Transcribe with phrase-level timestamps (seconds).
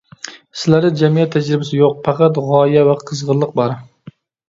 [0.61, 3.81] سىلەردە جەمئىيەت تەجرىبىسى يوق، پەقەت غايە ۋە قىزغىنلىق بار.